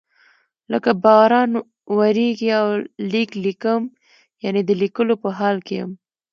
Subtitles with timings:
[0.71, 1.51] لکه باران
[1.97, 2.67] وریږي او
[3.11, 3.81] لیک لیکم
[4.43, 5.91] یعنی د لیکلو په حال کې یم.